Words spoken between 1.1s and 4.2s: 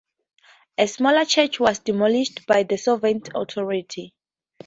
church was demolished by the Soviet authorities.